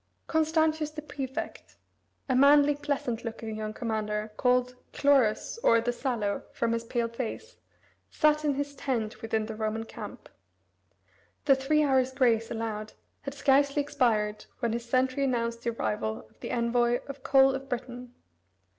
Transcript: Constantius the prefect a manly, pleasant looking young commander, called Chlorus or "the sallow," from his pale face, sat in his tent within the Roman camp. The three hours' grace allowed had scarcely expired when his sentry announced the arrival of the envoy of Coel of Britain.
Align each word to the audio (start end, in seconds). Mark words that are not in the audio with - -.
Constantius 0.25 0.89
the 0.89 1.03
prefect 1.03 1.75
a 2.27 2.35
manly, 2.35 2.73
pleasant 2.75 3.23
looking 3.23 3.55
young 3.55 3.71
commander, 3.71 4.31
called 4.35 4.73
Chlorus 4.93 5.59
or 5.63 5.79
"the 5.79 5.93
sallow," 5.93 6.41
from 6.53 6.71
his 6.71 6.83
pale 6.83 7.07
face, 7.07 7.57
sat 8.09 8.43
in 8.43 8.55
his 8.55 8.73
tent 8.73 9.21
within 9.21 9.45
the 9.45 9.53
Roman 9.53 9.83
camp. 9.83 10.27
The 11.45 11.53
three 11.53 11.83
hours' 11.83 12.13
grace 12.13 12.49
allowed 12.49 12.93
had 13.21 13.35
scarcely 13.35 13.83
expired 13.83 14.45
when 14.57 14.73
his 14.73 14.85
sentry 14.85 15.23
announced 15.23 15.61
the 15.61 15.69
arrival 15.69 16.25
of 16.31 16.39
the 16.39 16.49
envoy 16.49 17.01
of 17.05 17.21
Coel 17.21 17.53
of 17.53 17.69
Britain. 17.69 18.15